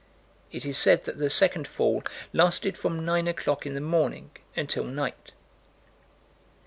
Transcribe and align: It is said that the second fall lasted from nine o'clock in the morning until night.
It 0.51 0.65
is 0.65 0.79
said 0.79 1.03
that 1.05 1.19
the 1.19 1.29
second 1.29 1.67
fall 1.67 2.03
lasted 2.33 2.75
from 2.75 3.05
nine 3.05 3.27
o'clock 3.27 3.67
in 3.67 3.75
the 3.75 3.79
morning 3.79 4.31
until 4.57 4.85
night. 4.85 5.33